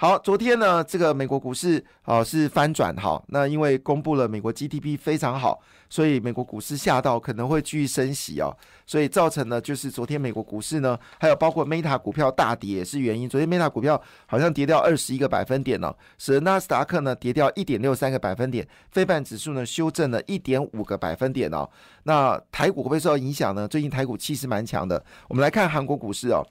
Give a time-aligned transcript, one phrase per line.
[0.00, 5.60] 好，昨天呢，这个美国股市啊是翻转哈，那因为公布了美国 GDP 非常好，
[5.90, 8.48] 所以美国股市吓到可能会继续升息哦，
[8.86, 13.28] 所以造成呢就是昨天美国股市呢，还有包括 Meta 股票大跌也是原因。
[13.28, 21.68] 昨天 Meta 股票好像跌掉二十一个百分点呢，使得纳斯达克呢跌掉一点六三个百分点，非半指数呢修正了一点五个百分点哦。
[22.04, 23.68] 那台股会不会受到影响呢？
[23.68, 26.42] 最近台股气势蛮强的，我们来看韩国股市哦。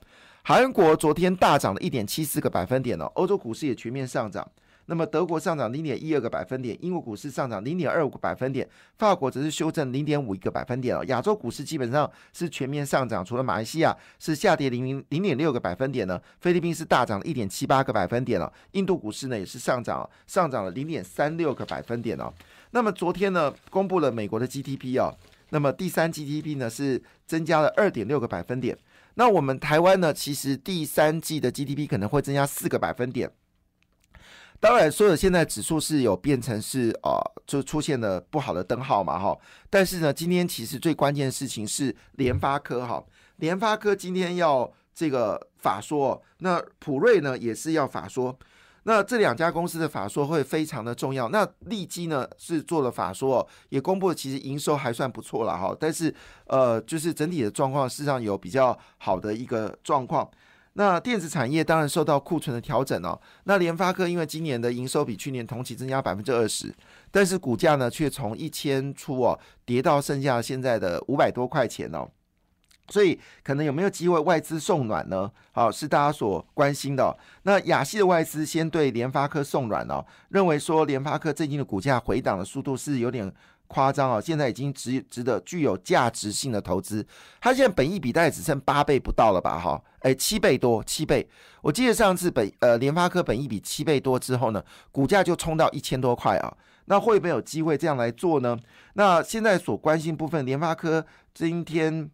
[0.42, 4.48] 韩国昨天大涨了一点七四个百分点哦，欧洲股市也全面上涨。
[4.86, 11.04] 那么德国上涨零点一二个百分点，英国股市上涨零点二五个百分点，法国则是修正零点五一个百分点哦。
[11.06, 22.32] 亚洲股市基本上是全面上涨，除了马来西亚是下跌零零零点六个百分点呢，菲律宾是大涨了一点七八个百分点了，印度股市呢也是上涨，上涨了零点三六个百分点哦。
[22.72, 25.14] 那么昨天呢，公布了美国的 GDP 哦，
[25.50, 28.76] 那么第三 GDP 呢是增加了二点六个百分点。
[29.20, 30.14] 那我们台湾呢？
[30.14, 33.30] 其实第三季的 GDP 可能会增加四个百分点。
[34.58, 39.38] 当然，所有现在指数是有变成是呃，就出现了不好的灯号嘛，哈。
[39.68, 43.04] 但是呢，今天其实最关键的事情是联发科哈，
[43.36, 48.34] 联发科今天要这个法说，那普瑞呢也是要法说。
[48.84, 51.28] 那这两家公司的法说会非常的重要。
[51.28, 55.76] 那利基呢是做了法说，也公布了其实营收还算不错了哈。
[55.78, 56.14] 但是
[56.46, 60.28] 呃，就是整体的状况事实上有比较好的一个状况。
[60.74, 63.20] 那电子产业当然受到库存的调整哦。
[63.44, 66.72] 那联发科因为今年的营收比去年同期增加百分之二十，
[67.10, 72.08] 但是股价呢却从一千出哦跌到剩下现在的五百多块钱哦。
[72.90, 75.30] 所以可能有没有机会外资送暖呢？
[75.52, 77.16] 好，是大家所关心的。
[77.44, 83.32] 那亚系的外资先对联发科送暖哦，认为说联发科最近的股价回档的速度是有点
[83.68, 87.06] 夸张哦，现在已经值值得具有价值性的投资。
[87.40, 89.58] 它现在本益比大概只剩八倍不到了吧？
[89.58, 91.28] 哈，哎，七倍多，七倍。
[91.62, 96.56] 我记得上次本呃联发科本益比七倍多之后呢，股价就冲到一千多块啊。
[96.86, 98.58] 那会不会有机会这样来做呢？
[98.94, 102.10] 那现在所关心部分，联发科今天。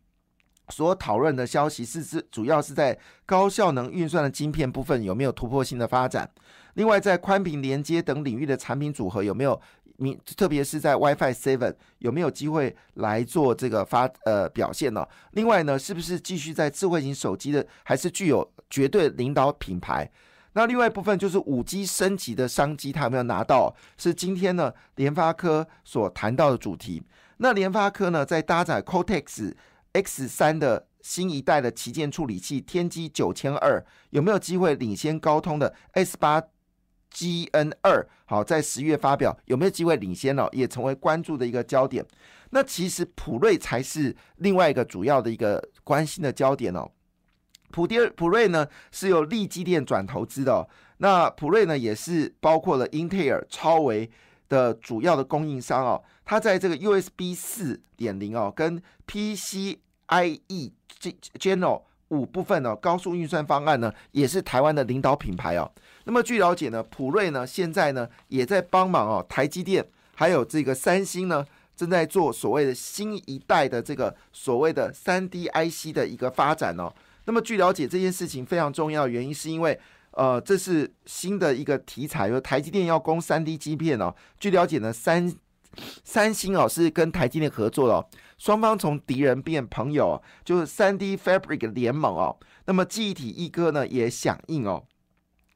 [0.69, 6.29] 所讨论的消息是是主要是在高效能运算的晶片部分有没有突破性的发展？
[6.75, 9.59] 另外，在宽频连接等领域的产品组合有没有
[9.97, 15.07] 明，特别是在 WiFi Seven 有没有机会来做这个发呃表现呢？
[15.33, 20.11] 另外呢，是不是继续在智慧型手机的还是具有绝对领导品牌？
[20.53, 23.75] 那另外一部分就是五 G 升级的商机，它有没有拿到？
[23.97, 27.03] 是今天呢联发科所谈到的主题。
[27.39, 29.55] 那联发科呢在搭载 Cortex。
[29.97, 36.43] X 三的新一代的旗舰处理器天玑九千二有没有机会领先高通的 S 八
[37.15, 38.07] GN 二？
[38.27, 40.49] 好，在十月发表有没有机会领先了？
[40.53, 42.05] 也成为关注的一个焦点。
[42.51, 46.91] 那其实普瑞才是另外一个主要的一个关心的焦点哦。
[47.71, 50.69] 普迪普瑞呢是由利基电转投资的，
[50.99, 54.11] 那普瑞呢也是包括了英特尔、超维
[54.49, 56.03] 的主要的供应商哦。
[56.25, 59.79] 它在这个 USB 四点零哦跟 PC
[60.09, 60.73] IE
[61.39, 65.71] General 五部分呢，高速运算方案呢，也是台湾的领导品牌哦。
[66.05, 69.85] 那么据了解呢，普瑞呢现在呢也在帮忙哦，台积电
[70.15, 71.45] 还有这个三星呢，
[71.77, 76.93] 正在做所谓的新一代的这个所谓的三 D IC 的一个发展哦。
[77.25, 79.79] 那么据了解，这件事情非常重要，原因是因为
[80.13, 84.15] 呃，这是新的一个题材，有台积电要供三 D 晶片哦。
[84.39, 85.35] 据了解呢，三
[86.05, 92.37] 三星哦是跟台积电合作了，双方从敌人变朋友，就是三 D Fabric 联盟哦。
[92.67, 94.85] 那么记忆体一哥呢也响应哦，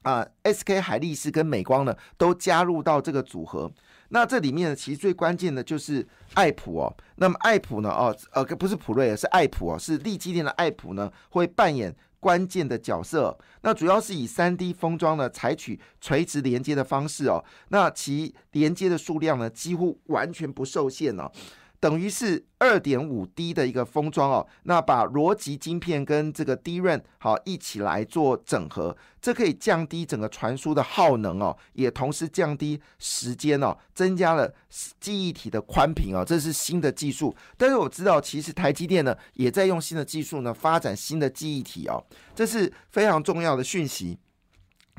[0.02, 3.70] 啊，SK 海力士跟美光呢都加入到这个组合。
[4.10, 6.96] 那这里面呢其实最关键的就是爱普哦。
[7.16, 11.94] 那么爱普呢哦呃不是普瑞，是爱普哦，是立基电的爱普呢会扮演。
[12.20, 21.33] 关键的角色，那主要是以三 D 封装呢，采取垂直连接的方式哦，那其连接的数量呢，几乎完全不受限哦。
[21.80, 34.53] 等于是二点五 D 的一个封装哦，那把逻辑晶片跟这个 DRAM 好一起来做整合，这可以降低整个传输的耗能哦，也同时降低时间哦，增加了
[35.00, 37.34] 记忆体的宽屏哦，这是新的技术。
[37.56, 42.04] 但是我知道，其实台积电呢也在用新的技术呢发展新的记忆体哦，
[42.34, 44.18] 这是非常重要的讯息。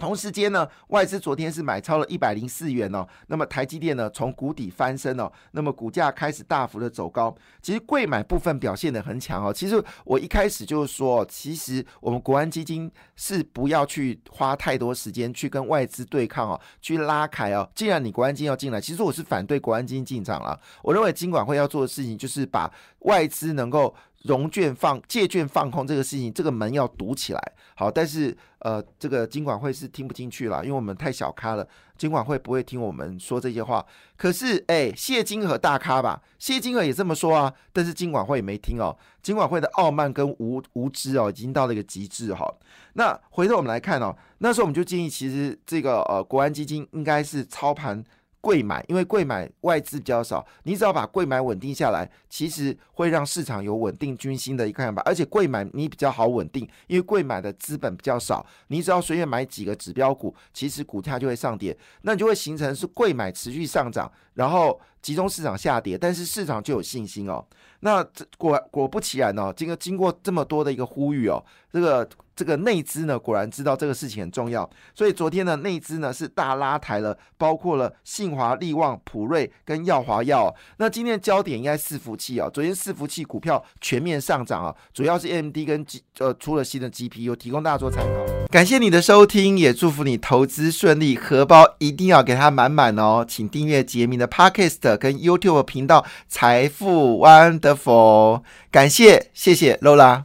[0.01, 3.07] 同时间呢，外资昨天是买超了一百零四元哦。
[3.27, 7.35] 那么台积电呢，从谷底翻身哦，那么股价开始大幅的走高。
[7.61, 9.53] 其实贵买部分表现的很强哦。
[9.53, 17.69] 其实我一开始就是说，其实我们国安基金是不要去花太多时间去跟外资对抗哦，去拉开哦。
[17.75, 20.59] 既然你国安基金要进来，其实我是反对国安基金进场了。
[20.81, 22.67] 我认为金管会要做的事情就是把
[23.01, 23.95] 外资能够。
[24.23, 27.53] 融券放借券放空这个事情，这个门要堵起来。
[27.75, 33.83] 好，但是呃，这个金管会是听不进去了，因为我们太小咖了，金管会不会听我们说这些话。
[34.15, 36.21] 可是，哎，谢金河大咖吧？
[36.37, 38.95] 谢金河也这么说啊，但是金管会也没听哦。
[39.23, 42.47] 金管会的傲慢跟无无知哦，已经到了一个极致哈。
[42.93, 48.03] 那回头我们来看哦，那时候我们就建议，其实这个呃，国安基金应该是操盘。
[48.41, 55.01] 贵买，因为贵买外资比较少，你只要把贵买稳定下来，其实会让市场有稳定军心的一个看法。
[55.05, 67.45] 而且贵买你比较好稳定，因为贵买的资本比较少，你只要随便买几个指标股，其实股价就会上跌，那你就会形成是贵买持续上涨，然后集中市场下跌，但是市场就有信心哦。
[67.81, 68.05] 那
[68.37, 72.07] 果果不其然哦，这个经过这么多的一个呼吁哦，这个。
[72.33, 80.51] 这个内资呢，果然知道这个事情很重要，所以昨天呢，内资呢是大拉抬了，包括了信华、利旺、普瑞跟耀华药。
[80.77, 88.47] 那今天的焦点应该伺服器啊，昨天伺服器股票全面上涨啊，主要是 AMD 跟 G 呃出了新的 GPU，提供大家做参考。
[88.47, 93.23] 感谢你的收听，也祝福你投资顺利，荷包一定要给它满满哦。
[93.27, 100.23] 请订阅杰明的 Podcast 跟 YouTube 频道财富 Wonderful，感谢谢谢 Lola。